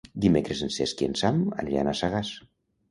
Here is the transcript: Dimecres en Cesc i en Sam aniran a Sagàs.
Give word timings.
Dimecres 0.23 0.63
en 0.69 0.73
Cesc 0.77 1.03
i 1.05 1.11
en 1.11 1.15
Sam 1.21 1.45
aniran 1.67 1.95
a 1.95 1.99
Sagàs. 2.05 2.37